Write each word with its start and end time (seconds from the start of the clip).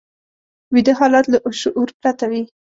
ویده 0.73 0.93
حالت 0.99 1.25
له 1.31 1.37
شعور 1.61 1.89
پرته 2.01 2.25
وي 2.31 2.43